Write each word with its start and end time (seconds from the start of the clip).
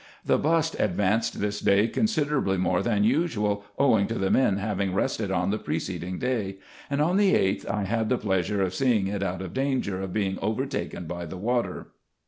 The 0.25 0.39
bust 0.39 0.75
advanced 0.79 1.41
this 1.41 1.59
day 1.59 1.87
considerably 1.87 2.57
more 2.57 2.81
than 2.81 3.03
usual, 3.03 3.63
owing 3.77 4.07
to 4.07 4.15
the 4.17 4.31
men 4.31 4.57
having 4.57 4.95
rested 4.95 5.29
on 5.29 5.51
the 5.51 5.59
preceding 5.59 6.17
day: 6.17 6.55
and 6.89 6.99
on 7.03 7.17
the 7.17 7.35
8th 7.35 7.69
I 7.69 7.83
had 7.83 8.09
the 8.09 8.17
pleasure 8.17 8.63
of 8.63 8.73
seeing 8.73 9.05
it 9.05 9.21
out 9.21 9.43
of 9.43 9.53
danger 9.53 10.01
of 10.01 10.11
being 10.11 10.39
overtaken 10.41 11.05
by 11.05 11.27
the 11.27 11.37
water. 11.37 11.91